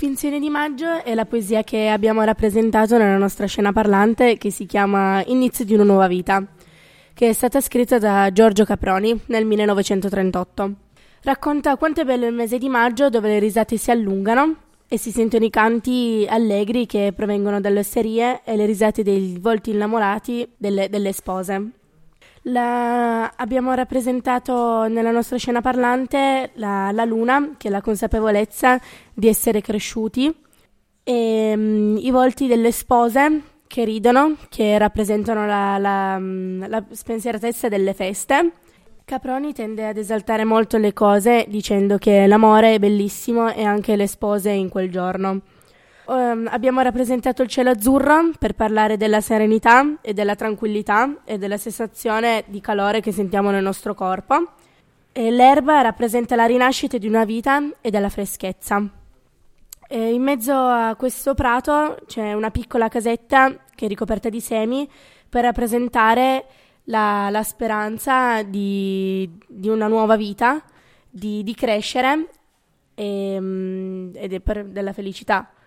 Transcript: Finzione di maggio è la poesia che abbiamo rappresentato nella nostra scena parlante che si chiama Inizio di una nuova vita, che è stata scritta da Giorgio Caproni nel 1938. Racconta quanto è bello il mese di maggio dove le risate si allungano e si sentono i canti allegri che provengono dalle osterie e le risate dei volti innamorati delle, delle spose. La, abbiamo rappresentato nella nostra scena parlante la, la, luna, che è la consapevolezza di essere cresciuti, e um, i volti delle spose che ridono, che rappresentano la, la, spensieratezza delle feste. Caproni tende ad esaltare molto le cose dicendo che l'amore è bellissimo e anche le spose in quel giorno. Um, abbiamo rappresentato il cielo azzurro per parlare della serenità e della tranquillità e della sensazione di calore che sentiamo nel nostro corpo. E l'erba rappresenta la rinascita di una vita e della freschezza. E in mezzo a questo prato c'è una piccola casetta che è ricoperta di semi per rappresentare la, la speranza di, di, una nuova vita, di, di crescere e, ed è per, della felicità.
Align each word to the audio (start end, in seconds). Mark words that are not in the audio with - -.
Finzione 0.00 0.40
di 0.40 0.48
maggio 0.48 1.04
è 1.04 1.14
la 1.14 1.26
poesia 1.26 1.62
che 1.62 1.88
abbiamo 1.88 2.22
rappresentato 2.22 2.96
nella 2.96 3.18
nostra 3.18 3.44
scena 3.44 3.70
parlante 3.70 4.38
che 4.38 4.50
si 4.50 4.64
chiama 4.64 5.22
Inizio 5.26 5.66
di 5.66 5.74
una 5.74 5.84
nuova 5.84 6.06
vita, 6.06 6.42
che 7.12 7.28
è 7.28 7.32
stata 7.34 7.60
scritta 7.60 7.98
da 7.98 8.32
Giorgio 8.32 8.64
Caproni 8.64 9.20
nel 9.26 9.44
1938. 9.44 10.74
Racconta 11.20 11.76
quanto 11.76 12.00
è 12.00 12.04
bello 12.06 12.26
il 12.26 12.32
mese 12.32 12.56
di 12.56 12.70
maggio 12.70 13.10
dove 13.10 13.28
le 13.28 13.38
risate 13.40 13.76
si 13.76 13.90
allungano 13.90 14.54
e 14.88 14.96
si 14.96 15.10
sentono 15.10 15.44
i 15.44 15.50
canti 15.50 16.24
allegri 16.26 16.86
che 16.86 17.12
provengono 17.14 17.60
dalle 17.60 17.80
osterie 17.80 18.40
e 18.42 18.56
le 18.56 18.64
risate 18.64 19.02
dei 19.02 19.36
volti 19.38 19.68
innamorati 19.68 20.50
delle, 20.56 20.88
delle 20.88 21.12
spose. 21.12 21.72
La, 22.44 23.34
abbiamo 23.36 23.74
rappresentato 23.74 24.86
nella 24.88 25.10
nostra 25.10 25.36
scena 25.36 25.60
parlante 25.60 26.52
la, 26.54 26.90
la, 26.90 27.04
luna, 27.04 27.54
che 27.58 27.68
è 27.68 27.70
la 27.70 27.82
consapevolezza 27.82 28.80
di 29.12 29.28
essere 29.28 29.60
cresciuti, 29.60 30.34
e 31.02 31.52
um, 31.54 31.96
i 31.98 32.10
volti 32.10 32.46
delle 32.46 32.72
spose 32.72 33.42
che 33.66 33.84
ridono, 33.84 34.36
che 34.48 34.78
rappresentano 34.78 35.46
la, 35.46 35.78
la, 35.78 36.84
spensieratezza 36.90 37.68
delle 37.68 37.94
feste. 37.94 38.52
Caproni 39.04 39.52
tende 39.52 39.86
ad 39.86 39.96
esaltare 39.96 40.44
molto 40.44 40.76
le 40.78 40.92
cose 40.92 41.44
dicendo 41.48 41.98
che 41.98 42.26
l'amore 42.26 42.74
è 42.74 42.78
bellissimo 42.78 43.52
e 43.52 43.64
anche 43.64 43.96
le 43.96 44.06
spose 44.06 44.50
in 44.50 44.68
quel 44.68 44.90
giorno. 44.90 45.40
Um, 46.10 46.48
abbiamo 46.50 46.80
rappresentato 46.80 47.42
il 47.42 47.48
cielo 47.48 47.70
azzurro 47.70 48.32
per 48.36 48.56
parlare 48.56 48.96
della 48.96 49.20
serenità 49.20 49.98
e 50.00 50.12
della 50.12 50.34
tranquillità 50.34 51.18
e 51.24 51.38
della 51.38 51.56
sensazione 51.56 52.42
di 52.48 52.60
calore 52.60 53.00
che 53.00 53.12
sentiamo 53.12 53.52
nel 53.52 53.62
nostro 53.62 53.94
corpo. 53.94 54.54
E 55.12 55.30
l'erba 55.30 55.82
rappresenta 55.82 56.34
la 56.34 56.46
rinascita 56.46 56.98
di 56.98 57.06
una 57.06 57.24
vita 57.24 57.62
e 57.80 57.90
della 57.90 58.08
freschezza. 58.08 58.84
E 59.86 60.12
in 60.12 60.20
mezzo 60.20 60.52
a 60.52 60.96
questo 60.96 61.34
prato 61.34 61.98
c'è 62.08 62.32
una 62.32 62.50
piccola 62.50 62.88
casetta 62.88 63.56
che 63.72 63.84
è 63.84 63.88
ricoperta 63.88 64.28
di 64.28 64.40
semi 64.40 64.90
per 65.28 65.44
rappresentare 65.44 66.44
la, 66.84 67.30
la 67.30 67.44
speranza 67.44 68.42
di, 68.42 69.30
di, 69.46 69.68
una 69.68 69.86
nuova 69.86 70.16
vita, 70.16 70.60
di, 71.08 71.44
di 71.44 71.54
crescere 71.54 72.30
e, 72.96 73.34
ed 74.12 74.32
è 74.32 74.40
per, 74.40 74.64
della 74.64 74.92
felicità. 74.92 75.52